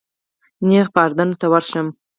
[0.67, 1.87] نیغ به اردن ته ورشم.